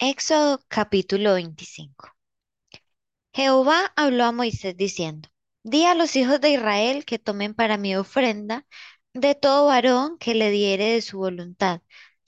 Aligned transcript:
Éxodo 0.00 0.60
capítulo 0.68 1.34
25. 1.34 2.08
Jehová 3.32 3.92
habló 3.96 4.24
a 4.24 4.32
Moisés 4.32 4.76
diciendo, 4.76 5.28
Di 5.62 5.84
a 5.86 5.94
los 5.94 6.14
hijos 6.16 6.40
de 6.40 6.50
Israel 6.50 7.04
que 7.04 7.18
tomen 7.18 7.54
para 7.54 7.76
mí 7.78 7.96
ofrenda 7.96 8.66
de 9.14 9.34
todo 9.34 9.66
varón 9.66 10.18
que 10.18 10.34
le 10.34 10.50
diere 10.50 10.92
de 10.92 11.02
su 11.02 11.18
voluntad, 11.18 11.80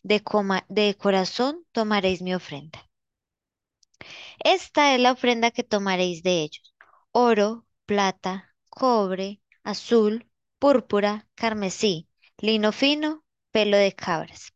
de, 0.03 0.23
de 0.69 0.97
corazón 0.97 1.65
tomaréis 1.73 2.23
mi 2.23 2.35
ofrenda. 2.35 2.89
Esta 4.41 4.95
es 4.95 5.01
la 5.01 5.13
ofrenda 5.13 5.51
que 5.51 5.63
tomaréis 5.65 6.23
de 6.23 6.43
ellos: 6.43 6.75
oro, 7.13 7.67
plata, 7.87 8.55
cobre, 8.69 9.41
azul, 9.63 10.29
púrpura, 10.59 11.29
carmesí, 11.35 12.09
lino 12.39 12.73
fino, 12.73 13.25
pelo 13.53 13.77
de 13.77 13.93
cabras, 13.95 14.53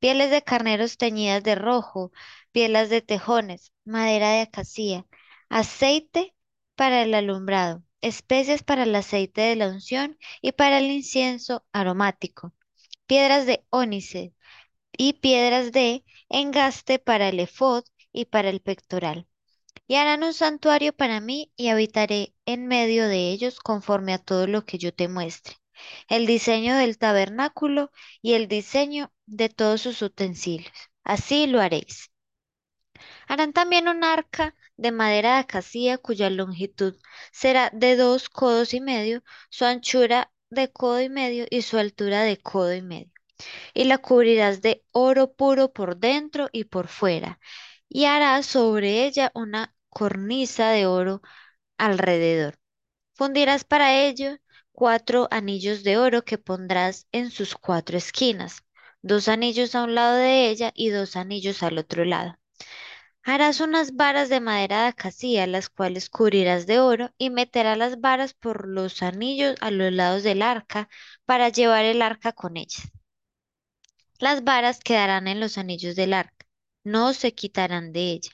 pieles 0.00 0.30
de 0.30 0.42
carneros 0.42 0.96
teñidas 0.98 1.42
de 1.42 1.54
rojo, 1.54 2.12
pieles 2.52 2.90
de 2.90 3.02
tejones, 3.02 3.72
madera 3.84 4.30
de 4.32 4.40
acacia, 4.42 5.06
aceite 5.48 6.34
para 6.76 7.02
el 7.02 7.14
alumbrado, 7.14 7.82
especias 8.00 8.62
para 8.62 8.84
el 8.84 8.94
aceite 8.94 9.40
de 9.42 9.56
la 9.56 9.68
unción 9.68 10.18
y 10.42 10.52
para 10.52 10.78
el 10.78 10.90
incienso 10.90 11.64
aromático, 11.72 12.54
piedras 13.06 13.46
de 13.46 13.64
ónice 13.70 14.34
y 14.96 15.14
piedras 15.14 15.72
de 15.72 16.04
engaste 16.28 16.98
para 16.98 17.28
el 17.30 17.40
efod 17.40 17.84
y 18.12 18.26
para 18.26 18.50
el 18.50 18.60
pectoral 18.60 19.28
y 19.88 19.96
harán 19.96 20.22
un 20.22 20.34
santuario 20.34 20.92
para 20.94 21.20
mí 21.20 21.50
y 21.56 21.68
habitaré 21.68 22.34
en 22.46 22.66
medio 22.66 23.08
de 23.08 23.30
ellos 23.30 23.58
conforme 23.58 24.12
a 24.12 24.18
todo 24.18 24.46
lo 24.46 24.64
que 24.64 24.78
yo 24.78 24.94
te 24.94 25.08
muestre. 25.08 25.56
El 26.08 26.26
diseño 26.26 26.76
del 26.76 26.98
tabernáculo 26.98 27.90
y 28.22 28.34
el 28.34 28.48
diseño 28.48 29.12
de 29.26 29.48
todos 29.48 29.80
sus 29.82 30.02
utensilios. 30.02 30.72
Así 31.04 31.46
lo 31.46 31.60
haréis. 31.60 32.10
Harán 33.28 33.52
también 33.52 33.88
un 33.88 34.02
arca 34.04 34.54
de 34.76 34.90
madera 34.92 35.34
de 35.34 35.38
acacia 35.40 35.98
cuya 35.98 36.30
longitud 36.30 36.96
será 37.32 37.70
de 37.72 37.96
dos 37.96 38.28
codos 38.28 38.74
y 38.74 38.80
medio, 38.80 39.22
su 39.50 39.64
anchura 39.64 40.32
de 40.50 40.72
codo 40.72 41.00
y 41.00 41.08
medio 41.08 41.46
y 41.50 41.62
su 41.62 41.78
altura 41.78 42.22
de 42.22 42.38
codo 42.38 42.74
y 42.74 42.82
medio 42.82 43.12
y 43.74 43.84
la 43.84 43.98
cubrirás 43.98 44.62
de 44.62 44.84
oro 44.92 45.32
puro 45.32 45.72
por 45.72 45.96
dentro 45.98 46.48
y 46.52 46.64
por 46.64 46.88
fuera, 46.88 47.38
y 47.88 48.04
harás 48.06 48.46
sobre 48.46 49.06
ella 49.06 49.30
una 49.34 49.74
cornisa 49.88 50.70
de 50.70 50.86
oro 50.86 51.22
alrededor. 51.78 52.58
Fundirás 53.14 53.64
para 53.64 54.02
ello 54.02 54.38
cuatro 54.72 55.28
anillos 55.30 55.84
de 55.84 55.98
oro 55.98 56.24
que 56.24 56.38
pondrás 56.38 57.06
en 57.12 57.30
sus 57.30 57.54
cuatro 57.56 57.98
esquinas, 57.98 58.64
dos 59.02 59.28
anillos 59.28 59.74
a 59.74 59.84
un 59.84 59.94
lado 59.94 60.16
de 60.16 60.50
ella 60.50 60.72
y 60.74 60.90
dos 60.90 61.16
anillos 61.16 61.62
al 61.62 61.78
otro 61.78 62.04
lado. 62.04 62.37
Harás 63.30 63.60
unas 63.60 63.94
varas 63.94 64.30
de 64.30 64.40
madera 64.40 64.84
de 64.84 64.88
acacia, 64.88 65.46
las 65.46 65.68
cuales 65.68 66.08
cubrirás 66.08 66.66
de 66.66 66.80
oro, 66.80 67.10
y 67.18 67.28
meterás 67.28 67.76
las 67.76 68.00
varas 68.00 68.32
por 68.32 68.66
los 68.66 69.02
anillos 69.02 69.54
a 69.60 69.70
los 69.70 69.92
lados 69.92 70.22
del 70.22 70.40
arca, 70.40 70.88
para 71.26 71.50
llevar 71.50 71.84
el 71.84 72.00
arca 72.00 72.32
con 72.32 72.56
ellas. 72.56 72.90
Las 74.18 74.44
varas 74.44 74.80
quedarán 74.80 75.28
en 75.28 75.40
los 75.40 75.58
anillos 75.58 75.94
del 75.94 76.14
arca, 76.14 76.46
no 76.84 77.12
se 77.12 77.34
quitarán 77.34 77.92
de 77.92 78.12
ella. 78.12 78.30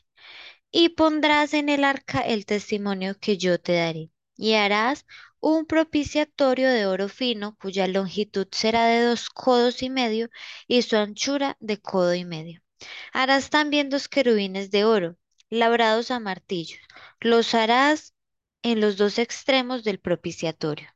Y 0.71 0.91
pondrás 0.91 1.55
en 1.55 1.71
el 1.71 1.83
arca 1.83 2.21
el 2.21 2.47
testimonio 2.47 3.19
que 3.19 3.37
yo 3.37 3.61
te 3.61 3.73
daré. 3.75 4.11
Y 4.37 4.55
harás 4.55 5.07
un 5.41 5.67
propiciatorio 5.67 6.71
de 6.71 6.87
oro 6.87 7.09
fino, 7.09 7.57
cuya 7.57 7.89
longitud 7.89 8.47
será 8.53 8.87
de 8.87 9.03
dos 9.03 9.29
codos 9.29 9.83
y 9.83 9.91
medio, 9.91 10.31
y 10.69 10.83
su 10.83 10.97
anchura 10.97 11.57
de 11.59 11.81
codo 11.81 12.15
y 12.15 12.25
medio. 12.25 12.64
Harás 13.13 13.51
también 13.51 13.91
dos 13.91 14.09
querubines 14.09 14.71
de 14.71 14.85
oro, 14.85 15.17
labrados 15.51 16.11
a 16.11 16.21
martillos. 16.21 16.81
Los 17.21 17.55
harás 17.55 18.15
en 18.63 18.81
los 18.81 18.97
dos 18.97 19.19
extremos 19.19 19.85
del 19.85 20.01
propiciatorio. 20.01 20.89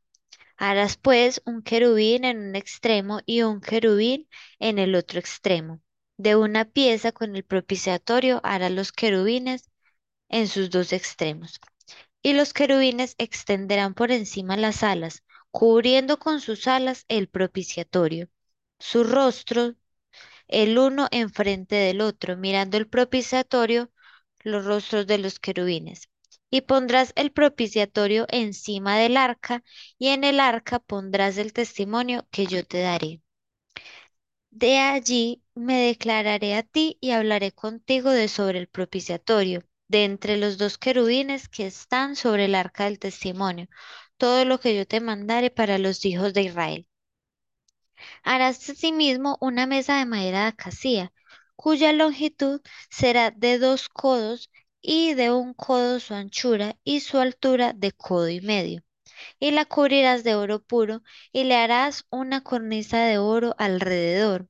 Harás 0.57 0.97
pues 0.97 1.41
un 1.47 1.63
querubín 1.63 2.25
en 2.25 2.39
un 2.39 2.57
extremo 2.57 3.21
y 3.27 3.43
un 3.43 3.61
querubín 3.61 4.29
en 4.59 4.79
el 4.79 4.95
otro 4.95 5.21
extremo. 5.21 5.81
De 6.17 6.37
una 6.37 6.65
pieza 6.65 7.13
con 7.13 7.37
el 7.37 7.45
propiciatorio 7.45 8.41
harás 8.43 8.73
los 8.73 8.93
querubines 8.93 9.71
en 10.29 10.49
sus 10.49 10.71
dos 10.71 10.93
extremos. 10.93 11.61
Y 12.23 12.35
los 12.35 12.53
querubines 12.53 13.15
extenderán 13.19 13.95
por 13.95 14.11
encima 14.11 14.57
las 14.57 14.83
alas, 14.83 15.23
cubriendo 15.51 16.19
con 16.19 16.41
sus 16.41 16.67
alas 16.67 17.05
el 17.09 17.29
propiciatorio. 17.29 18.29
Su 18.79 19.05
rostro, 19.05 19.75
el 20.49 20.79
uno 20.79 21.09
enfrente 21.11 21.77
del 21.77 22.01
otro, 22.01 22.37
mirando 22.37 22.77
el 22.77 22.89
propiciatorio, 22.89 23.91
los 24.41 24.65
rostros 24.65 25.07
de 25.07 25.19
los 25.19 25.39
querubines. 25.41 26.09
Y 26.51 26.63
pondrás 26.63 27.13
el 27.17 27.33
propiciatorio 27.33 28.27
encima 28.31 28.99
del 28.99 29.17
arca, 29.17 29.63
y 29.99 30.09
en 30.09 30.25
el 30.25 30.41
arca 30.41 30.79
pondrás 30.81 31.39
el 31.39 31.53
testimonio 31.53 32.27
que 32.31 32.47
yo 32.47 32.65
te 32.67 32.81
daré. 32.81 33.21
De 34.51 34.77
allí 34.79 35.43
me 35.55 35.81
declararé 35.87 36.55
a 36.55 36.63
ti 36.63 36.99
y 37.01 37.13
hablaré 37.13 37.51
contigo 37.53 38.11
de 38.11 38.29
sobre 38.29 38.59
el 38.59 38.69
propiciatorio, 38.69 39.65
de 39.89 40.05
entre 40.05 40.37
los 40.37 40.59
dos 40.59 40.77
querubines 40.77 41.49
que 41.49 41.67
están 41.67 42.15
sobre 42.15 42.45
el 42.45 42.55
arca 42.55 42.85
del 42.85 42.99
testimonio, 42.99 43.69
todo 44.19 44.45
lo 44.45 44.61
que 44.61 44.77
yo 44.77 44.87
te 44.87 45.01
mandare 45.01 45.51
para 45.51 45.79
los 45.79 46.05
hijos 46.05 46.35
de 46.35 46.43
Israel. 46.43 46.88
Harás 48.23 48.69
asimismo 48.71 49.39
una 49.41 49.67
mesa 49.67 49.99
de 49.99 50.07
madera 50.07 50.43
de 50.43 50.47
acacia, 50.49 51.13
cuya 51.57 51.93
longitud 51.93 52.61
será 52.91 53.31
de 53.31 53.59
dos 53.59 53.89
codos 53.89 54.51
y 54.81 55.15
de 55.15 55.33
un 55.33 55.55
codo 55.55 56.01
su 56.01 56.15
anchura 56.15 56.77
y 56.85 57.01
su 57.01 57.19
altura 57.19 57.73
de 57.75 57.93
codo 57.93 58.29
y 58.29 58.41
medio. 58.41 58.83
Y 59.41 59.51
la 59.53 59.65
cubrirás 59.65 60.25
de 60.25 60.35
oro 60.37 60.63
puro 60.63 61.03
y 61.33 61.45
le 61.45 61.57
harás 61.57 62.05
una 62.11 62.43
cornisa 62.43 63.05
de 63.05 63.19
oro 63.19 63.55
alrededor. 63.59 64.49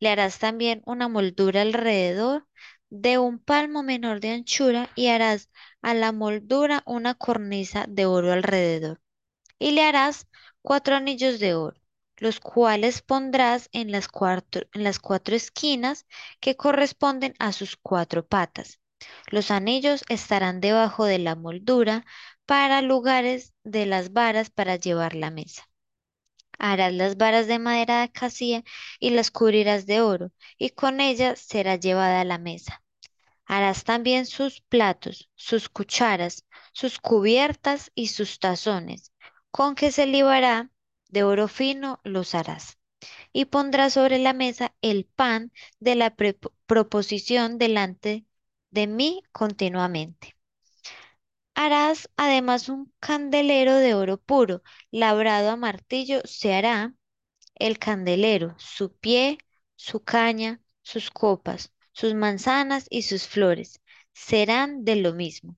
Le 0.00 0.10
harás 0.10 0.38
también 0.38 0.82
una 0.86 1.08
moldura 1.08 1.62
alrededor 1.62 2.46
de 2.90 3.18
un 3.18 3.38
palmo 3.38 3.82
menor 3.82 4.20
de 4.20 4.30
anchura 4.30 4.90
y 4.96 5.08
harás 5.08 5.50
a 5.82 5.94
la 5.94 6.12
moldura 6.12 6.82
una 6.86 7.14
cornisa 7.14 7.86
de 7.88 8.06
oro 8.06 8.32
alrededor 8.32 9.00
y 9.58 9.72
le 9.72 9.82
harás 9.82 10.26
cuatro 10.62 10.96
anillos 10.96 11.38
de 11.40 11.54
oro, 11.54 11.80
los 12.18 12.40
cuales 12.40 13.02
pondrás 13.02 13.68
en 13.72 13.90
las, 13.92 14.08
cuatro, 14.08 14.66
en 14.72 14.84
las 14.84 14.98
cuatro 14.98 15.34
esquinas 15.36 16.06
que 16.40 16.56
corresponden 16.56 17.34
a 17.38 17.52
sus 17.52 17.76
cuatro 17.76 18.26
patas. 18.26 18.80
Los 19.30 19.50
anillos 19.50 20.04
estarán 20.08 20.60
debajo 20.60 21.04
de 21.04 21.18
la 21.18 21.36
moldura 21.36 22.04
para 22.46 22.82
lugares 22.82 23.54
de 23.62 23.86
las 23.86 24.12
varas 24.12 24.50
para 24.50 24.76
llevar 24.76 25.14
la 25.14 25.30
mesa. 25.30 25.68
Harás 26.58 26.92
las 26.92 27.16
varas 27.16 27.46
de 27.46 27.58
madera 27.60 27.98
de 27.98 28.02
acacia 28.04 28.64
y 28.98 29.10
las 29.10 29.30
cubrirás 29.30 29.86
de 29.86 30.00
oro, 30.00 30.32
y 30.56 30.70
con 30.70 31.00
ellas 31.00 31.38
será 31.38 31.76
llevada 31.76 32.24
la 32.24 32.38
mesa. 32.38 32.82
Harás 33.44 33.84
también 33.84 34.26
sus 34.26 34.60
platos, 34.60 35.30
sus 35.36 35.68
cucharas, 35.68 36.44
sus 36.72 36.98
cubiertas 36.98 37.92
y 37.94 38.08
sus 38.08 38.40
tazones. 38.40 39.12
Con 39.50 39.74
que 39.74 39.92
se 39.92 40.06
libará 40.06 40.70
de 41.08 41.22
oro 41.24 41.48
fino 41.48 42.00
los 42.04 42.34
harás. 42.34 42.78
Y 43.32 43.46
pondrás 43.46 43.94
sobre 43.94 44.18
la 44.18 44.32
mesa 44.32 44.74
el 44.82 45.04
pan 45.04 45.52
de 45.80 45.94
la 45.94 46.14
proposición 46.66 47.58
delante 47.58 48.26
de 48.70 48.86
mí 48.86 49.22
continuamente. 49.32 50.36
Harás 51.54 52.08
además 52.16 52.68
un 52.68 52.92
candelero 53.00 53.76
de 53.76 53.94
oro 53.94 54.18
puro, 54.18 54.62
labrado 54.90 55.50
a 55.50 55.56
martillo, 55.56 56.20
se 56.24 56.54
hará 56.54 56.94
el 57.56 57.78
candelero, 57.78 58.54
su 58.58 58.94
pie, 58.94 59.38
su 59.76 60.02
caña, 60.04 60.60
sus 60.82 61.10
copas, 61.10 61.72
sus 61.92 62.14
manzanas 62.14 62.86
y 62.90 63.02
sus 63.02 63.26
flores 63.26 63.80
serán 64.12 64.84
de 64.84 64.96
lo 64.96 65.14
mismo. 65.14 65.56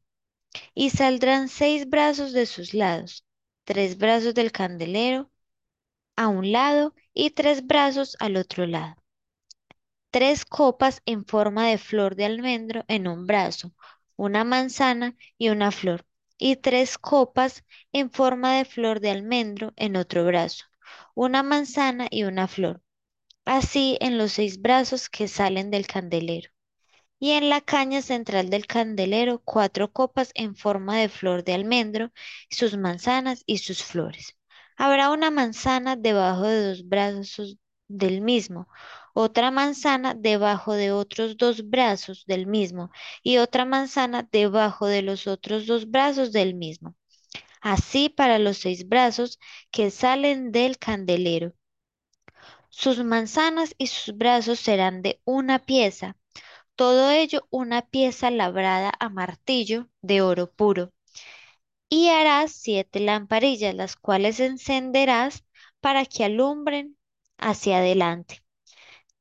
Y 0.74 0.90
saldrán 0.90 1.48
seis 1.48 1.88
brazos 1.88 2.32
de 2.32 2.46
sus 2.46 2.74
lados, 2.74 3.24
tres 3.64 3.98
brazos 3.98 4.34
del 4.34 4.52
candelero 4.52 5.30
a 6.20 6.28
un 6.28 6.52
lado 6.52 6.94
y 7.14 7.30
tres 7.30 7.66
brazos 7.66 8.14
al 8.20 8.36
otro 8.36 8.66
lado. 8.66 8.96
Tres 10.10 10.44
copas 10.44 11.00
en 11.06 11.24
forma 11.24 11.66
de 11.66 11.78
flor 11.78 12.14
de 12.14 12.26
almendro 12.26 12.84
en 12.88 13.08
un 13.08 13.26
brazo, 13.26 13.72
una 14.16 14.44
manzana 14.44 15.16
y 15.38 15.48
una 15.48 15.70
flor. 15.70 16.04
Y 16.36 16.56
tres 16.56 16.98
copas 16.98 17.64
en 17.92 18.10
forma 18.10 18.56
de 18.56 18.66
flor 18.66 19.00
de 19.00 19.10
almendro 19.10 19.72
en 19.76 19.96
otro 19.96 20.26
brazo, 20.26 20.66
una 21.14 21.42
manzana 21.42 22.06
y 22.10 22.24
una 22.24 22.48
flor 22.48 22.82
así 23.46 23.96
en 24.00 24.18
los 24.18 24.32
seis 24.32 24.60
brazos 24.60 25.08
que 25.08 25.26
salen 25.26 25.70
del 25.70 25.86
candelero. 25.86 26.50
Y 27.18 27.32
en 27.32 27.48
la 27.48 27.60
caña 27.62 28.02
central 28.02 28.50
del 28.50 28.66
candelero, 28.66 29.42
cuatro 29.44 29.92
copas 29.92 30.32
en 30.34 30.56
forma 30.56 30.98
de 30.98 31.08
flor 31.08 31.44
de 31.44 31.54
almendro, 31.54 32.12
sus 32.50 32.76
manzanas 32.76 33.42
y 33.46 33.58
sus 33.58 33.82
flores. 33.84 34.36
Habrá 34.82 35.10
una 35.10 35.30
manzana 35.30 35.94
debajo 35.94 36.44
de 36.44 36.68
dos 36.68 36.88
brazos 36.88 37.58
del 37.86 38.22
mismo, 38.22 38.66
otra 39.12 39.50
manzana 39.50 40.14
debajo 40.14 40.72
de 40.72 40.90
otros 40.90 41.36
dos 41.36 41.68
brazos 41.68 42.24
del 42.26 42.46
mismo 42.46 42.90
y 43.22 43.36
otra 43.36 43.66
manzana 43.66 44.26
debajo 44.32 44.86
de 44.86 45.02
los 45.02 45.26
otros 45.26 45.66
dos 45.66 45.90
brazos 45.90 46.32
del 46.32 46.54
mismo. 46.54 46.94
Así 47.60 48.08
para 48.08 48.38
los 48.38 48.56
seis 48.56 48.88
brazos 48.88 49.38
que 49.70 49.90
salen 49.90 50.50
del 50.50 50.78
candelero. 50.78 51.52
Sus 52.70 53.04
manzanas 53.04 53.74
y 53.76 53.88
sus 53.88 54.16
brazos 54.16 54.60
serán 54.60 55.02
de 55.02 55.20
una 55.26 55.58
pieza, 55.58 56.16
todo 56.74 57.10
ello 57.10 57.46
una 57.50 57.82
pieza 57.82 58.30
labrada 58.30 58.94
a 58.98 59.10
martillo 59.10 59.90
de 60.00 60.22
oro 60.22 60.50
puro. 60.50 60.90
Y 61.90 62.08
harás 62.08 62.52
siete 62.52 63.00
lamparillas, 63.00 63.74
las 63.74 63.96
cuales 63.96 64.40
encenderás 64.40 65.44
para 65.80 66.06
que 66.06 66.24
alumbren 66.24 66.96
hacia 67.36 67.78
adelante. 67.78 68.42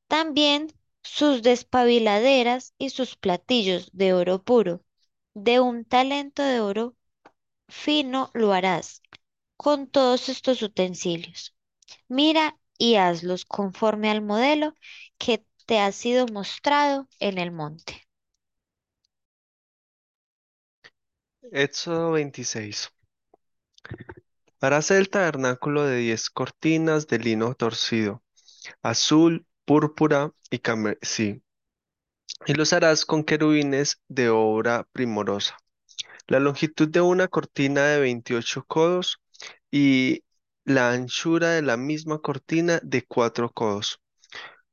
También 0.08 0.68
sus 1.02 1.42
despabiladeras 1.42 2.74
y 2.78 2.90
sus 2.90 3.16
platillos 3.16 3.90
de 3.92 4.14
oro 4.14 4.42
puro. 4.42 4.84
De 5.34 5.60
un 5.60 5.84
talento 5.84 6.42
de 6.42 6.60
oro 6.60 6.96
fino 7.68 8.30
lo 8.34 8.52
harás 8.52 9.02
con 9.56 9.86
todos 9.88 10.28
estos 10.28 10.62
utensilios. 10.62 11.54
Mira 12.08 12.58
y 12.78 12.96
hazlos 12.96 13.44
conforme 13.46 14.10
al 14.10 14.22
modelo 14.22 14.74
que 15.18 15.44
te 15.66 15.80
ha 15.80 15.92
sido 15.92 16.26
mostrado 16.28 17.08
en 17.20 17.38
el 17.38 17.52
monte. 17.52 18.08
Éxodo 21.52 22.12
26. 22.12 22.92
Para 24.60 24.78
el 24.78 25.10
tabernáculo 25.10 25.82
de 25.84 25.96
diez 25.96 26.30
cortinas 26.30 27.08
de 27.08 27.18
lino 27.18 27.54
torcido, 27.54 28.22
azul, 28.82 29.46
púrpura 29.64 30.32
y 30.48 30.60
carmesí, 30.60 31.42
y 32.46 32.54
los 32.54 32.72
harás 32.72 33.04
con 33.04 33.24
querubines 33.24 34.00
de 34.06 34.28
obra 34.28 34.86
primorosa. 34.92 35.56
La 36.28 36.38
longitud 36.38 36.88
de 36.88 37.00
una 37.00 37.26
cortina 37.26 37.84
de 37.86 37.98
28 37.98 38.64
codos 38.66 39.20
y 39.72 40.22
la 40.64 40.92
anchura 40.92 41.50
de 41.50 41.62
la 41.62 41.76
misma 41.76 42.20
cortina 42.20 42.78
de 42.84 43.04
cuatro 43.04 43.50
codos. 43.50 44.00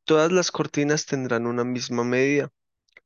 Todas 0.03 0.31
las 0.31 0.51
cortinas 0.51 1.07
tendrán 1.07 1.47
una 1.47 1.63
misma 1.63 2.03
medida. 2.03 2.51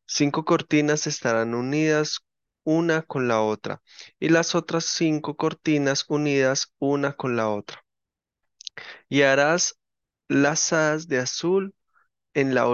Cinco 0.05 0.43
cortinas 0.43 1.07
estarán 1.07 1.55
unidas 1.55 2.19
una 2.63 3.01
con 3.03 3.27
la 3.27 3.41
otra 3.41 3.81
y 4.19 4.29
las 4.29 4.55
otras 4.55 4.85
cinco 4.85 5.35
cortinas 5.37 6.05
unidas 6.09 6.73
una 6.79 7.13
con 7.13 7.35
la 7.35 7.49
otra. 7.49 7.83
Y 9.09 9.23
harás 9.23 9.77
lazadas 10.27 11.07
de 11.07 11.19
azul 11.19 11.75
en 12.33 12.55
la, 12.55 12.65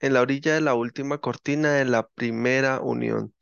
en 0.00 0.12
la 0.14 0.20
orilla 0.22 0.54
de 0.54 0.60
la 0.60 0.74
última 0.74 1.18
cortina 1.18 1.72
de 1.72 1.84
la 1.84 2.08
primera 2.08 2.80
unión. 2.80 3.34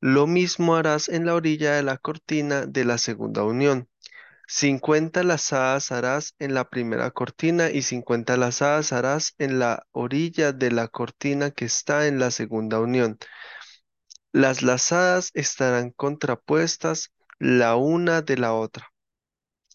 Lo 0.00 0.26
mismo 0.26 0.76
harás 0.76 1.08
en 1.08 1.26
la 1.26 1.34
orilla 1.34 1.74
de 1.74 1.82
la 1.82 1.98
cortina 1.98 2.66
de 2.66 2.84
la 2.84 2.98
segunda 2.98 3.44
unión. 3.44 3.88
50 4.48 5.24
lazadas 5.24 5.92
harás 5.92 6.34
en 6.38 6.54
la 6.54 6.70
primera 6.70 7.10
cortina 7.10 7.70
y 7.70 7.82
50 7.82 8.36
lazadas 8.36 8.92
harás 8.92 9.34
en 9.38 9.58
la 9.58 9.86
orilla 9.92 10.52
de 10.52 10.70
la 10.70 10.88
cortina 10.88 11.50
que 11.50 11.66
está 11.66 12.06
en 12.06 12.18
la 12.18 12.30
segunda 12.30 12.80
unión. 12.80 13.18
Las 14.32 14.62
lazadas 14.62 15.30
estarán 15.34 15.90
contrapuestas 15.90 17.12
la 17.38 17.76
una 17.76 18.22
de 18.22 18.38
la 18.38 18.54
otra. 18.54 18.90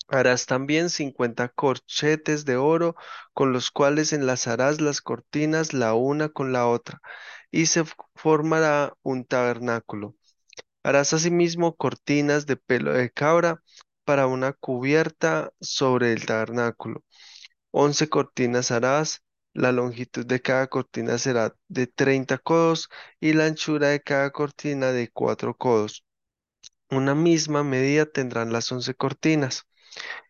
Harás 0.09 0.45
también 0.45 0.89
50 0.89 1.49
corchetes 1.49 2.45
de 2.45 2.57
oro 2.57 2.95
con 3.33 3.53
los 3.53 3.71
cuales 3.71 4.13
enlazarás 4.13 4.81
las 4.81 5.01
cortinas 5.01 5.73
la 5.73 5.93
una 5.95 6.29
con 6.29 6.53
la 6.53 6.67
otra 6.67 7.01
y 7.51 7.67
se 7.67 7.83
formará 8.15 8.93
un 9.03 9.25
tabernáculo. 9.25 10.15
Harás 10.83 11.13
asimismo 11.13 11.75
cortinas 11.75 12.45
de 12.45 12.57
pelo 12.57 12.93
de 12.93 13.11
cabra 13.11 13.63
para 14.05 14.27
una 14.27 14.53
cubierta 14.53 15.51
sobre 15.61 16.13
el 16.13 16.25
tabernáculo. 16.25 17.03
Once 17.71 18.09
cortinas 18.09 18.71
harás, 18.71 19.23
la 19.53 19.71
longitud 19.71 20.25
de 20.25 20.41
cada 20.41 20.67
cortina 20.67 21.17
será 21.17 21.55
de 21.67 21.87
30 21.87 22.37
codos 22.39 22.89
y 23.19 23.33
la 23.33 23.45
anchura 23.45 23.89
de 23.89 24.01
cada 24.01 24.31
cortina 24.31 24.91
de 24.91 25.09
4 25.11 25.55
codos. 25.55 26.05
Una 26.89 27.15
misma 27.15 27.63
medida 27.63 28.05
tendrán 28.05 28.51
las 28.53 28.71
once 28.71 28.95
cortinas. 28.95 29.67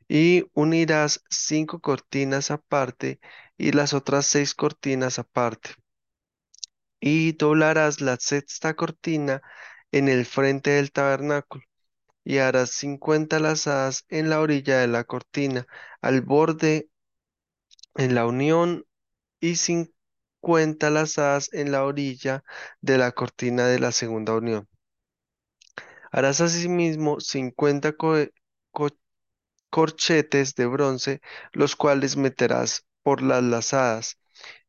Y 0.08 0.46
unirás 0.54 1.24
cinco 1.30 1.80
cortinas 1.80 2.52
aparte 2.52 3.20
y 3.58 3.72
las 3.72 3.94
otras 3.94 4.26
seis 4.26 4.54
cortinas 4.56 5.20
aparte. 5.20 5.72
Y 7.00 7.34
doblarás 7.34 8.02
la 8.02 8.18
sexta 8.18 8.76
cortina 8.76 9.42
en 9.92 10.10
el 10.10 10.26
frente 10.26 10.72
del 10.72 10.92
tabernáculo 10.92 11.64
y 12.24 12.38
harás 12.40 12.72
50 12.72 13.40
lazadas 13.40 14.06
en 14.10 14.30
la 14.30 14.42
orilla 14.42 14.80
de 14.80 14.88
la 14.88 15.04
cortina, 15.04 15.68
al 16.02 16.22
borde 16.22 16.90
en 17.96 18.16
la 18.16 18.26
unión 18.26 18.86
y 19.44 19.58
50 19.58 20.90
lazadas 20.92 21.50
en 21.54 21.72
la 21.74 21.86
orilla 21.86 22.44
de 22.82 22.98
la 23.00 23.12
cortina 23.14 23.68
de 23.68 23.80
la 23.80 23.92
segunda 23.92 24.36
unión. 24.36 24.68
Harás 26.12 26.42
asimismo 26.42 27.20
50 27.20 27.94
co- 27.94 28.28
co- 28.72 28.90
corchetes 29.72 30.56
de 30.56 30.66
bronce, 30.68 31.22
los 31.54 31.76
cuales 31.76 32.18
meterás 32.18 32.86
por 33.04 33.22
las 33.24 33.44
lazadas 33.44 34.20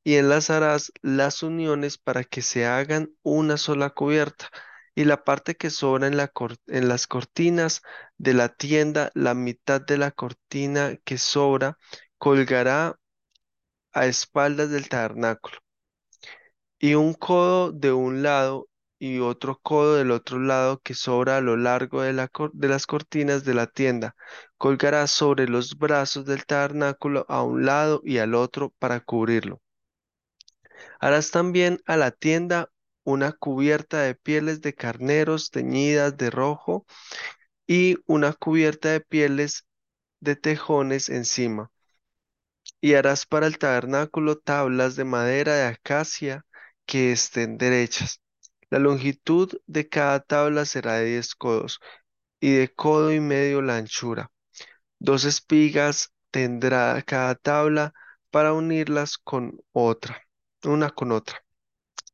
y 0.04 0.16
enlazarás 0.16 0.92
las 1.02 1.42
uniones 1.44 1.98
para 1.98 2.24
que 2.24 2.42
se 2.42 2.66
hagan 2.66 3.10
una 3.22 3.58
sola 3.58 3.90
cubierta. 3.90 4.50
Y 4.94 5.04
la 5.04 5.24
parte 5.24 5.56
que 5.56 5.70
sobra 5.70 6.06
en 6.08 6.16
la 6.18 6.32
en 6.68 6.88
las 6.88 7.06
cortinas 7.06 7.82
de 8.18 8.34
la 8.34 8.50
tienda, 8.50 9.10
la 9.14 9.34
mitad 9.34 9.80
de 9.80 9.98
la 9.98 10.10
cortina 10.12 10.96
que 11.04 11.18
sobra, 11.18 11.78
colgará 12.18 12.98
a 13.94 14.06
espaldas 14.06 14.70
del 14.70 14.88
tabernáculo. 14.88 15.58
Y 16.78 16.94
un 16.94 17.14
codo 17.14 17.72
de 17.72 17.92
un 17.92 18.22
lado 18.22 18.68
y 18.98 19.18
otro 19.18 19.58
codo 19.62 19.96
del 19.96 20.10
otro 20.10 20.38
lado 20.38 20.80
que 20.80 20.94
sobra 20.94 21.36
a 21.38 21.40
lo 21.40 21.56
largo 21.56 22.02
de 22.02 22.12
de 22.12 22.68
las 22.68 22.86
cortinas 22.86 23.44
de 23.44 23.54
la 23.54 23.66
tienda, 23.66 24.16
colgará 24.58 25.06
sobre 25.06 25.48
los 25.48 25.78
brazos 25.78 26.24
del 26.26 26.46
tabernáculo 26.46 27.26
a 27.28 27.42
un 27.42 27.66
lado 27.66 28.00
y 28.04 28.18
al 28.18 28.34
otro 28.34 28.70
para 28.78 29.00
cubrirlo. 29.00 29.60
Harás 31.00 31.30
también 31.30 31.80
a 31.86 31.96
la 31.96 32.10
tienda 32.10 32.70
una 33.04 33.32
cubierta 33.32 34.00
de 34.00 34.14
pieles 34.14 34.60
de 34.62 34.74
carneros 34.74 35.50
teñidas 35.50 36.16
de 36.16 36.30
rojo 36.30 36.86
y 37.66 37.98
una 38.06 38.32
cubierta 38.32 38.90
de 38.90 39.00
pieles 39.00 39.66
de 40.20 40.36
tejones 40.36 41.08
encima. 41.10 41.70
Y 42.84 42.96
harás 42.96 43.24
para 43.24 43.46
el 43.46 43.56
tabernáculo 43.56 44.36
tablas 44.36 44.94
de 44.94 45.06
madera 45.06 45.54
de 45.54 45.64
acacia 45.64 46.44
que 46.84 47.12
estén 47.12 47.56
derechas. 47.56 48.20
La 48.68 48.78
longitud 48.78 49.58
de 49.66 49.88
cada 49.88 50.20
tabla 50.20 50.66
será 50.66 50.96
de 50.96 51.06
diez 51.06 51.34
codos 51.34 51.80
y 52.40 52.52
de 52.52 52.74
codo 52.74 53.10
y 53.10 53.20
medio 53.20 53.62
la 53.62 53.78
anchura. 53.78 54.30
Dos 54.98 55.24
espigas 55.24 56.12
tendrá 56.30 57.00
cada 57.00 57.36
tabla 57.36 57.94
para 58.30 58.52
unirlas 58.52 59.16
con 59.16 59.58
otra, 59.72 60.20
una 60.62 60.90
con 60.90 61.10
otra. 61.10 61.42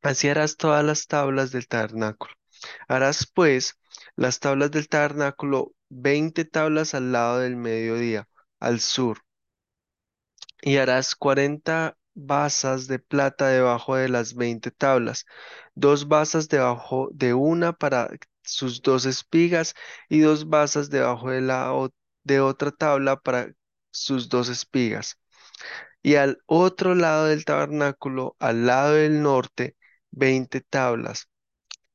Así 0.02 0.28
harás 0.28 0.56
todas 0.56 0.84
las 0.84 1.08
tablas 1.08 1.50
del 1.50 1.66
tabernáculo. 1.66 2.32
Harás 2.86 3.26
pues 3.26 3.76
las 4.14 4.38
tablas 4.38 4.70
del 4.70 4.88
tabernáculo, 4.88 5.72
veinte 5.88 6.44
tablas 6.44 6.94
al 6.94 7.10
lado 7.10 7.40
del 7.40 7.56
mediodía, 7.56 8.28
al 8.60 8.78
sur, 8.78 9.18
y 10.62 10.76
harás 10.78 11.14
cuarenta 11.14 11.96
basas 12.14 12.86
de 12.86 12.98
plata 12.98 13.48
debajo 13.48 13.96
de 13.96 14.08
las 14.08 14.34
veinte 14.34 14.70
tablas, 14.70 15.26
dos 15.74 16.08
basas 16.08 16.48
debajo 16.48 17.08
de 17.12 17.34
una 17.34 17.72
para 17.72 18.10
sus 18.42 18.82
dos 18.82 19.06
espigas 19.06 19.74
y 20.08 20.20
dos 20.20 20.48
basas 20.48 20.90
debajo 20.90 21.30
de 21.30 21.40
la 21.42 21.72
de 22.24 22.40
otra 22.40 22.70
tabla 22.72 23.16
para 23.20 23.52
sus 23.90 24.28
dos 24.28 24.48
espigas 24.48 25.18
y 26.02 26.16
al 26.16 26.42
otro 26.46 26.94
lado 26.94 27.26
del 27.26 27.44
tabernáculo, 27.44 28.36
al 28.38 28.66
lado 28.66 28.94
del 28.94 29.22
norte, 29.22 29.76
veinte 30.10 30.60
tablas, 30.60 31.28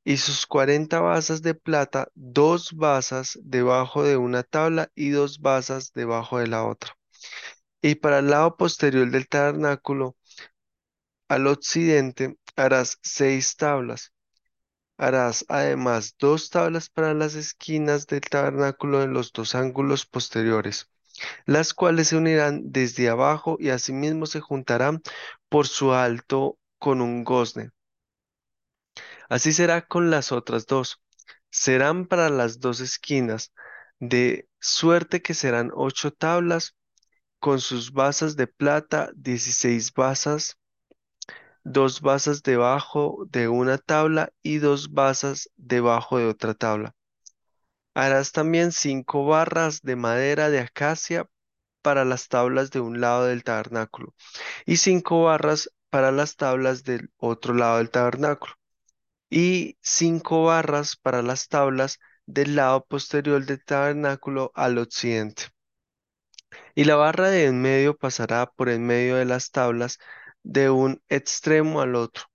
y 0.05 0.17
sus 0.17 0.45
cuarenta 0.47 1.01
basas 1.01 1.41
de 1.41 1.55
plata, 1.55 2.09
dos 2.15 2.73
basas 2.73 3.39
debajo 3.43 4.03
de 4.03 4.17
una 4.17 4.43
tabla 4.43 4.91
y 4.95 5.09
dos 5.09 5.39
basas 5.41 5.93
debajo 5.93 6.39
de 6.39 6.47
la 6.47 6.65
otra. 6.65 6.97
Y 7.87 7.93
para 7.93 8.17
el 8.17 8.31
lado 8.31 8.57
posterior 8.57 9.11
del 9.11 9.27
tabernáculo, 9.27 10.17
al 11.27 11.45
occidente, 11.45 12.35
harás 12.55 12.97
seis 13.03 13.57
tablas. 13.57 14.11
Harás 14.97 15.45
además 15.49 16.15
dos 16.17 16.49
tablas 16.49 16.89
para 16.89 17.13
las 17.13 17.35
esquinas 17.35 18.07
del 18.07 18.21
tabernáculo 18.21 19.03
en 19.03 19.13
los 19.13 19.31
dos 19.33 19.53
ángulos 19.53 20.07
posteriores. 20.07 20.89
las 21.45 21.75
cuales 21.75 22.07
se 22.07 22.17
unirán 22.17 22.71
desde 22.71 23.07
abajo 23.07 23.57
y 23.59 23.69
asimismo 23.69 24.25
se 24.25 24.41
juntarán 24.41 25.03
por 25.47 25.67
su 25.67 25.93
alto 25.93 26.57
con 26.79 27.01
un 27.01 27.23
gozne. 27.23 27.69
Así 29.29 29.53
será 29.53 29.85
con 29.85 30.09
las 30.09 30.31
otras 30.31 30.65
dos. 30.65 31.03
Serán 31.51 32.07
para 32.07 32.29
las 32.29 32.59
dos 32.59 32.79
esquinas, 32.79 33.53
de 33.99 34.49
suerte 34.59 35.21
que 35.21 35.35
serán 35.35 35.69
ocho 35.75 36.11
tablas 36.11 36.75
con 37.45 37.61
sus 37.61 37.91
basas 37.91 38.35
de 38.35 38.47
plata, 38.47 39.11
dieciséis 39.15 39.93
basas, 39.93 40.57
dos 41.63 42.01
basas 42.01 42.41
debajo 42.41 43.27
de 43.29 43.49
una 43.49 43.77
tabla 43.77 44.31
y 44.41 44.57
dos 44.57 44.91
basas 44.91 45.51
debajo 45.55 46.17
de 46.17 46.25
otra 46.25 46.55
tabla. 46.55 46.95
Harás 47.93 48.31
también 48.31 48.71
cinco 48.71 49.27
barras 49.27 49.83
de 49.83 49.95
madera 49.95 50.49
de 50.49 50.57
acacia 50.57 51.29
para 51.83 52.03
las 52.03 52.29
tablas 52.29 52.71
de 52.71 52.79
un 52.79 52.99
lado 52.99 53.25
del 53.25 53.43
tabernáculo 53.43 54.15
y 54.65 54.77
cinco 54.77 55.25
barras 55.25 55.69
para 55.91 56.11
las 56.11 56.37
tablas 56.37 56.83
del 56.83 57.11
otro 57.15 57.53
lado 57.53 57.77
del 57.77 57.91
tabernáculo 57.91 58.55
y 59.29 59.77
cinco 59.83 60.45
barras 60.45 60.95
para 60.95 61.21
las 61.21 61.47
tablas 61.47 61.99
del 62.25 62.55
lado 62.55 62.83
posterior 62.85 63.45
del 63.45 63.63
tabernáculo 63.63 64.51
al 64.55 64.79
occidente. 64.79 65.54
Y 66.75 66.83
la 66.85 66.95
barra 66.95 67.29
de 67.29 67.45
en 67.45 67.61
medio 67.61 67.97
pasará 67.97 68.47
por 68.51 68.69
en 68.69 68.85
medio 68.85 69.15
de 69.17 69.25
las 69.25 69.51
tablas 69.51 69.97
de 70.43 70.69
un 70.69 71.01
extremo 71.09 71.81
al 71.81 71.95
otro, 71.95 72.25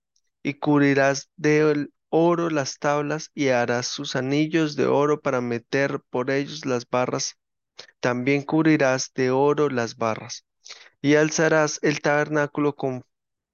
y 0.43 0.55
cubrirás 0.55 1.29
de 1.37 1.87
oro 2.09 2.49
las 2.49 2.77
tablas 2.79 3.31
y 3.33 3.49
harás 3.49 3.87
sus 3.87 4.15
anillos 4.15 4.75
de 4.75 4.85
oro 4.87 5.21
para 5.21 5.41
meter 5.41 6.01
por 6.09 6.31
ellos 6.31 6.65
las 6.65 6.89
barras. 6.89 7.37
También 8.01 8.43
cubrirás 8.43 9.11
de 9.15 9.31
oro 9.31 9.69
las 9.69 9.97
barras, 9.97 10.45
y 11.01 11.15
alzarás 11.15 11.79
el 11.83 12.01
tabernáculo 12.01 12.75
con- 12.75 13.05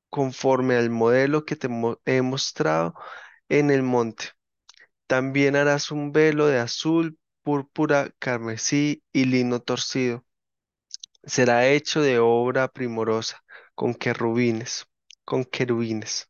conforme 0.10 0.76
al 0.78 0.90
modelo 0.92 1.46
que 1.46 1.56
te 1.58 1.70
he 2.06 2.22
mostrado 2.24 2.96
en 3.50 3.72
el 3.72 3.84
monte. 3.84 4.26
También 5.08 5.56
harás 5.58 5.92
un 5.92 6.12
velo 6.14 6.48
de 6.48 6.60
azul, 6.60 7.18
púrpura, 7.44 8.12
carmesí 8.20 9.04
y 9.14 9.26
lino 9.26 9.62
torcido 9.62 10.26
será 11.28 11.68
hecho 11.68 12.02
de 12.02 12.20
obra 12.20 12.68
primorosa, 12.70 13.44
con 13.76 13.94
querubines, 13.94 14.88
con 15.26 15.46
querubines. 15.46 16.30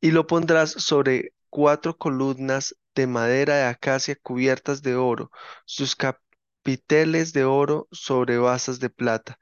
Y 0.00 0.10
lo 0.10 0.26
pondrás 0.26 0.72
sobre 0.72 1.32
cuatro 1.48 1.96
columnas 1.96 2.76
de 2.94 3.06
madera 3.06 3.56
de 3.56 3.64
acacia 3.64 4.16
cubiertas 4.16 4.82
de 4.82 4.96
oro, 4.96 5.30
sus 5.64 5.96
capiteles 5.96 7.32
de 7.32 7.44
oro 7.44 7.88
sobre 7.92 8.38
basas 8.38 8.80
de 8.80 8.90
plata. 8.90 9.38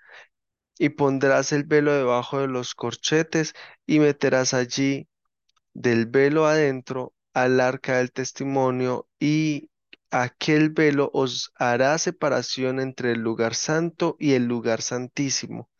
Y 0.78 0.90
pondrás 0.90 1.52
el 1.52 1.64
velo 1.64 1.94
debajo 1.94 2.40
de 2.40 2.48
los 2.48 2.74
corchetes 2.74 3.54
y 3.86 3.98
meterás 3.98 4.54
allí 4.54 5.08
del 5.74 6.06
velo 6.06 6.46
adentro 6.46 7.14
al 7.34 7.60
arca 7.60 7.98
del 7.98 8.12
testimonio 8.12 9.08
y 9.18 9.70
aquel 10.22 10.70
velo 10.70 11.10
os 11.12 11.52
hará 11.56 11.98
separación 11.98 12.80
entre 12.80 13.12
el 13.12 13.20
lugar 13.20 13.54
santo 13.54 14.16
y 14.18 14.32
el 14.34 14.46
lugar 14.46 14.82
santísimo. 14.82 15.70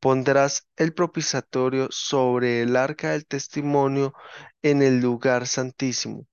Pondrás 0.00 0.68
el 0.76 0.92
propiciatorio 0.92 1.88
sobre 1.90 2.62
el 2.62 2.76
arca 2.76 3.12
del 3.12 3.26
testimonio 3.26 4.14
en 4.62 4.82
el 4.82 5.00
lugar 5.00 5.46
santísimo 5.46 6.26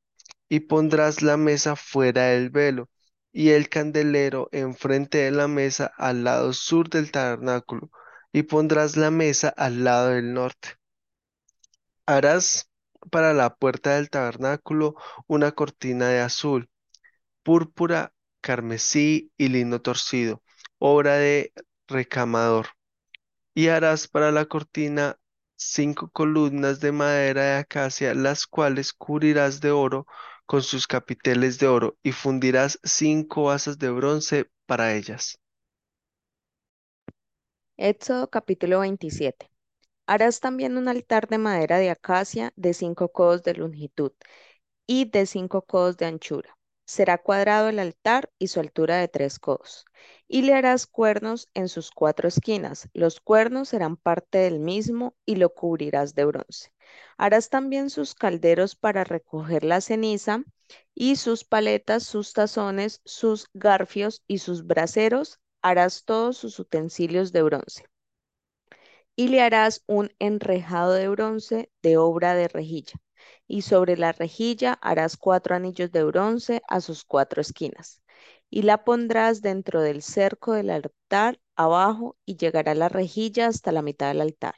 y 0.50 0.61
pondrás 0.61 1.21
la 1.21 1.38
mesa 1.38 1.75
fuera 1.75 2.25
del 2.25 2.50
velo 2.50 2.89
y 3.31 3.51
el 3.51 3.69
candelero 3.69 4.50
enfrente 4.51 5.19
de 5.19 5.31
la 5.31 5.47
mesa 5.47 5.91
al 5.97 6.23
lado 6.25 6.53
sur 6.53 6.89
del 6.89 7.11
tabernáculo 7.11 7.89
y 8.33 8.43
pondrás 8.43 8.97
la 8.97 9.11
mesa 9.11 9.50
al 9.50 9.83
lado 9.83 10.09
del 10.09 10.33
norte. 10.33 10.69
Harás 12.05 12.69
para 13.09 13.33
la 13.33 13.55
puerta 13.55 13.95
del 13.95 14.09
tabernáculo 14.09 14.95
una 15.27 15.53
cortina 15.53 16.09
de 16.09 16.19
azul, 16.19 16.69
púrpura, 17.43 18.13
carmesí 18.41 19.31
y 19.38 19.50
lino 19.50 19.81
torcido, 19.81 20.43
obra 20.79 21.15
de 21.17 21.53
recamador. 21.88 22.67
Y 23.55 23.67
harás 23.69 24.07
para 24.10 24.31
la 24.31 24.45
cortina 24.45 25.17
cinco 25.55 26.10
columnas 26.12 26.79
de 26.81 26.91
madera 26.91 27.43
de 27.43 27.55
acacia, 27.60 28.13
las 28.13 28.45
cuales 28.48 28.93
cubrirás 28.93 29.62
de 29.62 29.71
oro 29.71 30.05
con 30.45 30.63
sus 30.63 30.88
capiteles 30.88 31.60
de 31.60 31.67
oro, 31.67 31.98
y 32.03 32.12
fundirás 32.13 32.79
cinco 32.83 33.45
basas 33.45 33.79
de 33.79 33.89
bronce 33.91 34.51
para 34.65 34.93
ellas. 34.95 35.39
Éxodo 37.77 38.29
capítulo 38.29 38.79
27. 38.79 39.51
Harás 40.07 40.39
también 40.39 40.77
un 40.77 40.88
altar 40.88 41.27
de 41.27 41.38
madera 41.38 41.79
de 41.79 41.89
acacia 41.89 42.53
de 42.55 42.74
cinco 42.74 43.12
codos 43.12 43.43
de 43.43 43.55
longitud 43.55 44.13
y 44.88 45.05
de 45.12 45.25
cinco 45.25 45.63
codos 45.63 45.98
de 45.98 46.05
anchura. 46.07 46.57
Será 46.91 47.17
cuadrado 47.17 47.69
el 47.69 47.79
altar 47.79 48.29
y 48.38 48.48
su 48.50 48.60
altura 48.60 48.98
de 48.98 49.07
tres 49.07 49.39
codos. 49.39 49.86
Y 50.27 50.41
le 50.41 50.53
harás 50.53 50.88
cuernos 50.88 51.50
en 51.53 51.69
sus 51.69 51.89
cuatro 51.89 52.27
esquinas. 52.27 52.89
Los 52.93 53.21
cuernos 53.21 53.69
serán 53.69 53.95
parte 53.95 54.39
del 54.39 54.60
mismo 54.60 55.15
y 55.25 55.38
lo 55.38 55.53
cubrirás 55.53 56.15
de 56.15 56.25
bronce. 56.25 56.74
Harás 57.17 57.50
también 57.50 57.89
sus 57.89 58.13
calderos 58.13 58.75
para 58.75 59.05
recoger 59.05 59.63
la 59.63 59.79
ceniza 59.79 60.43
y 60.93 61.15
sus 61.15 61.45
paletas, 61.45 62.03
sus 62.03 62.33
tazones, 62.33 63.00
sus 63.05 63.48
garfios 63.53 64.21
y 64.27 64.39
sus 64.39 64.67
braseros. 64.67 65.39
Harás 65.62 66.03
todos 66.03 66.36
sus 66.36 66.60
utensilios 66.60 67.31
de 67.31 67.43
bronce 67.43 67.86
y 69.15 69.29
le 69.29 69.39
harás 69.39 69.81
un 69.88 70.12
enrejado 70.19 70.91
de 70.91 71.07
bronce 71.07 71.71
de 71.81 71.95
obra 71.95 72.36
de 72.36 72.50
rejilla, 72.50 73.00
y 73.47 73.63
sobre 73.63 73.97
la 73.97 74.11
rejilla 74.11 74.73
harás 74.81 75.17
cuatro 75.17 75.55
anillos 75.55 75.91
de 75.91 76.03
bronce 76.03 76.61
a 76.67 76.81
sus 76.81 77.03
cuatro 77.05 77.41
esquinas, 77.41 78.01
y 78.49 78.63
la 78.63 78.83
pondrás 78.83 79.41
dentro 79.41 79.81
del 79.81 80.01
cerco 80.01 80.53
del 80.53 80.69
altar 80.69 81.39
abajo 81.55 82.17
y 82.25 82.37
llegará 82.37 82.75
la 82.75 82.89
rejilla 82.89 83.47
hasta 83.47 83.71
la 83.71 83.81
mitad 83.81 84.09
del 84.09 84.21
altar. 84.21 84.55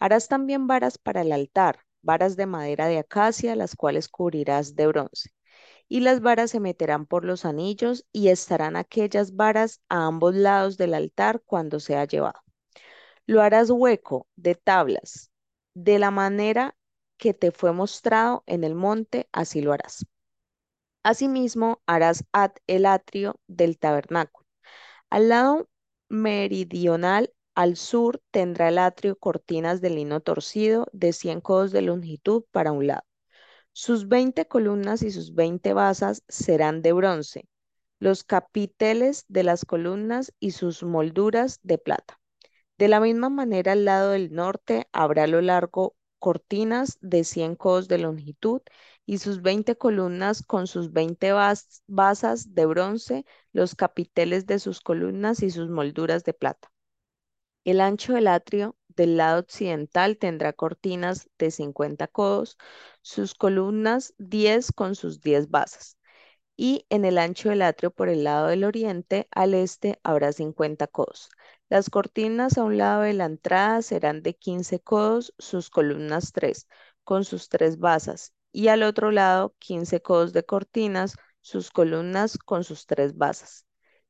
Harás 0.00 0.28
también 0.28 0.66
varas 0.66 0.98
para 0.98 1.22
el 1.22 1.32
altar, 1.32 1.80
varas 2.02 2.36
de 2.36 2.46
madera 2.46 2.86
de 2.86 2.98
acacia, 2.98 3.56
las 3.56 3.74
cuales 3.74 4.08
cubrirás 4.08 4.76
de 4.76 4.86
bronce. 4.86 5.30
Y 5.88 6.00
las 6.00 6.20
varas 6.20 6.50
se 6.50 6.60
meterán 6.60 7.06
por 7.06 7.24
los 7.24 7.44
anillos 7.44 8.06
y 8.12 8.28
estarán 8.28 8.76
aquellas 8.76 9.36
varas 9.36 9.80
a 9.88 10.06
ambos 10.06 10.34
lados 10.34 10.76
del 10.76 10.94
altar 10.94 11.42
cuando 11.44 11.80
sea 11.80 12.04
llevado. 12.04 12.40
Lo 13.26 13.42
harás 13.42 13.70
hueco 13.70 14.26
de 14.36 14.54
tablas, 14.54 15.30
de 15.74 15.98
la 15.98 16.10
manera 16.10 16.76
que 17.18 17.34
te 17.34 17.52
fue 17.52 17.72
mostrado 17.72 18.44
en 18.46 18.64
el 18.64 18.74
monte, 18.74 19.28
así 19.32 19.60
lo 19.60 19.72
harás. 19.72 20.06
Asimismo, 21.02 21.82
harás 21.86 22.24
at 22.32 22.56
el 22.66 22.86
atrio 22.86 23.40
del 23.46 23.78
tabernáculo. 23.78 24.46
Al 25.10 25.28
lado 25.28 25.68
meridional, 26.08 27.32
al 27.54 27.76
sur, 27.76 28.22
tendrá 28.30 28.68
el 28.68 28.78
atrio 28.78 29.16
cortinas 29.16 29.80
de 29.80 29.90
lino 29.90 30.20
torcido 30.20 30.86
de 30.92 31.12
100 31.12 31.40
codos 31.40 31.72
de 31.72 31.82
longitud 31.82 32.44
para 32.52 32.72
un 32.72 32.86
lado. 32.86 33.02
Sus 33.72 34.08
20 34.08 34.46
columnas 34.46 35.02
y 35.02 35.10
sus 35.10 35.34
20 35.34 35.72
basas 35.72 36.22
serán 36.28 36.82
de 36.82 36.92
bronce, 36.92 37.48
los 38.00 38.24
capiteles 38.24 39.24
de 39.28 39.44
las 39.44 39.64
columnas 39.64 40.32
y 40.40 40.52
sus 40.52 40.82
molduras 40.82 41.60
de 41.62 41.78
plata. 41.78 42.20
De 42.78 42.88
la 42.88 43.00
misma 43.00 43.28
manera, 43.28 43.72
al 43.72 43.84
lado 43.84 44.10
del 44.12 44.32
norte 44.32 44.88
habrá 44.92 45.24
a 45.24 45.26
lo 45.28 45.40
largo 45.40 45.96
cortinas 46.18 46.98
de 47.00 47.24
100 47.24 47.56
codos 47.56 47.88
de 47.88 47.98
longitud 47.98 48.62
y 49.06 49.18
sus 49.18 49.42
20 49.42 49.76
columnas 49.76 50.42
con 50.42 50.66
sus 50.66 50.92
20 50.92 51.32
bas- 51.32 51.82
basas 51.86 52.54
de 52.54 52.66
bronce, 52.66 53.24
los 53.52 53.74
capiteles 53.74 54.46
de 54.46 54.58
sus 54.58 54.80
columnas 54.80 55.42
y 55.42 55.50
sus 55.50 55.68
molduras 55.70 56.24
de 56.24 56.34
plata. 56.34 56.70
El 57.64 57.80
ancho 57.80 58.14
del 58.14 58.26
atrio 58.28 58.76
del 58.88 59.16
lado 59.16 59.38
occidental 59.40 60.18
tendrá 60.18 60.52
cortinas 60.52 61.30
de 61.38 61.50
50 61.52 62.08
codos, 62.08 62.58
sus 63.02 63.34
columnas 63.34 64.12
10 64.18 64.72
con 64.72 64.96
sus 64.96 65.20
10 65.20 65.48
basas 65.50 65.96
y 66.56 66.86
en 66.90 67.04
el 67.04 67.18
ancho 67.18 67.50
del 67.50 67.62
atrio 67.62 67.90
por 67.92 68.08
el 68.10 68.24
lado 68.24 68.48
del 68.48 68.64
oriente 68.64 69.28
al 69.32 69.54
este 69.54 70.00
habrá 70.04 70.32
50 70.32 70.86
codos. 70.88 71.30
Las 71.70 71.88
cortinas 71.90 72.58
a 72.58 72.64
un 72.64 72.76
lado 72.76 73.02
de 73.02 73.14
la 73.14 73.24
entrada 73.24 73.80
serán 73.82 74.22
de 74.22 74.34
15 74.34 74.80
codos, 74.80 75.34
sus 75.38 75.70
columnas 75.70 76.32
3, 76.32 76.68
con 77.04 77.24
sus 77.24 77.48
tres 77.48 77.78
basas, 77.78 78.34
y 78.52 78.68
al 78.68 78.82
otro 78.82 79.10
lado 79.10 79.54
15 79.58 80.02
codos 80.02 80.32
de 80.34 80.44
cortinas, 80.44 81.14
sus 81.40 81.70
columnas 81.70 82.36
con 82.38 82.64
sus 82.64 82.86
tres 82.86 83.16
basas. 83.16 83.66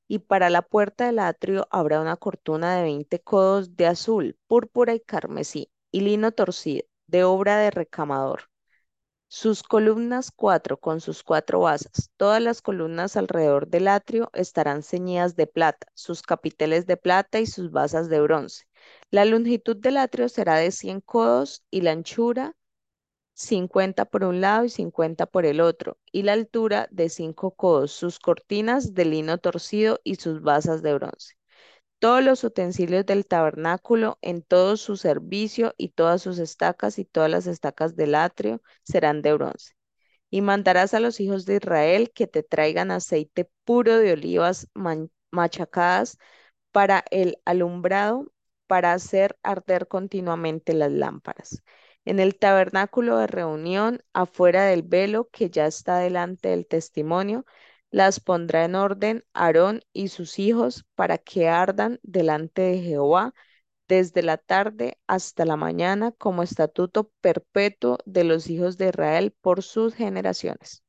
Y 0.08 0.20
para 0.20 0.50
la 0.50 0.62
puerta 0.62 1.06
del 1.06 1.20
atrio 1.20 1.68
habrá 1.70 2.00
una 2.00 2.16
cortina 2.16 2.76
de 2.76 2.82
20 2.82 3.20
codos 3.20 3.76
de 3.76 3.86
azul, 3.86 4.36
púrpura 4.48 4.94
y 4.94 5.00
carmesí, 5.00 5.70
y 5.92 6.00
lino 6.00 6.32
torcido, 6.32 6.86
de 7.06 7.24
obra 7.24 7.58
de 7.58 7.70
recamador 7.70 8.42
Sus 9.30 9.62
columnas 9.62 10.30
cuatro 10.30 10.78
con 10.78 11.00
sus 11.00 11.22
cuatro 11.22 11.60
basas. 11.60 12.10
Todas 12.18 12.42
las 12.42 12.60
columnas 12.60 13.16
alrededor 13.16 13.68
del 13.68 13.88
atrio 13.88 14.30
estarán 14.34 14.82
ceñidas 14.82 15.34
de 15.36 15.46
plata, 15.46 15.86
sus 15.94 16.20
capiteles 16.22 16.86
de 16.86 16.98
plata 16.98 17.40
y 17.40 17.46
sus 17.46 17.70
basas 17.70 18.10
de 18.10 18.20
bronce. 18.20 18.64
La 19.10 19.24
longitud 19.24 19.76
del 19.76 19.98
atrio 19.98 20.28
será 20.28 20.56
de 20.56 20.70
100 20.72 21.00
codos 21.00 21.62
y 21.70 21.80
la 21.82 21.92
anchura 21.92 22.54
50 23.34 24.04
por 24.06 24.24
un 24.24 24.42
lado 24.42 24.64
y 24.66 24.70
50 24.70 25.26
por 25.26 25.46
el 25.46 25.60
otro, 25.60 25.98
y 26.12 26.22
la 26.22 26.34
altura 26.34 26.88
de 26.90 27.08
5 27.08 27.52
codos, 27.52 27.92
sus 27.92 28.18
cortinas 28.18 28.94
de 28.94 29.06
lino 29.06 29.38
torcido 29.38 30.00
y 30.04 30.16
sus 30.16 30.42
basas 30.42 30.82
de 30.82 30.94
bronce. 30.94 31.37
Todos 31.98 32.22
los 32.22 32.44
utensilios 32.44 33.06
del 33.06 33.26
tabernáculo 33.26 34.18
en 34.22 34.42
todo 34.42 34.76
su 34.76 34.96
servicio 34.96 35.74
y 35.76 35.90
todas 35.90 36.22
sus 36.22 36.38
estacas 36.38 36.98
y 36.98 37.04
todas 37.04 37.30
las 37.30 37.46
estacas 37.46 37.96
del 37.96 38.14
atrio 38.14 38.62
serán 38.84 39.20
de 39.22 39.32
bronce. 39.34 39.74
Y 40.30 40.42
mandarás 40.42 40.94
a 40.94 41.00
los 41.00 41.20
hijos 41.20 41.44
de 41.46 41.56
Israel 41.56 42.12
que 42.14 42.26
te 42.28 42.42
traigan 42.42 42.90
aceite 42.92 43.50
puro 43.64 43.98
de 43.98 44.12
olivas 44.12 44.68
machacadas 45.30 46.18
para 46.72 47.04
el 47.10 47.38
alumbrado, 47.44 48.32
para 48.66 48.92
hacer 48.92 49.36
arder 49.42 49.88
continuamente 49.88 50.74
las 50.74 50.92
lámparas. 50.92 51.62
En 52.04 52.20
el 52.20 52.38
tabernáculo 52.38 53.18
de 53.18 53.26
reunión, 53.26 54.02
afuera 54.12 54.64
del 54.66 54.82
velo 54.82 55.28
que 55.30 55.50
ya 55.50 55.66
está 55.66 55.98
delante 55.98 56.50
del 56.50 56.66
testimonio, 56.66 57.44
las 57.90 58.20
pondrá 58.20 58.64
en 58.64 58.74
orden 58.74 59.24
Aarón 59.34 59.82
y 59.92 60.08
sus 60.08 60.38
hijos 60.38 60.86
para 60.94 61.18
que 61.18 61.48
ardan 61.48 62.00
delante 62.02 62.62
de 62.62 62.80
Jehová 62.80 63.34
desde 63.88 64.22
la 64.22 64.38
tarde 64.38 64.98
hasta 65.06 65.44
la 65.44 65.56
mañana 65.56 66.12
como 66.12 66.42
estatuto 66.42 67.12
perpetuo 67.20 67.98
de 68.06 68.24
los 68.24 68.48
hijos 68.50 68.78
de 68.78 68.88
Israel 68.90 69.34
por 69.40 69.62
sus 69.62 69.94
generaciones. 69.94 70.84